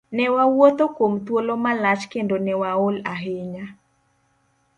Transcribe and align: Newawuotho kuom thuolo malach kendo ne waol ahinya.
Newawuotho 0.15 0.85
kuom 0.95 1.13
thuolo 1.25 1.53
malach 1.63 2.03
kendo 2.11 2.35
ne 2.45 2.53
waol 2.61 2.95
ahinya. 3.13 3.65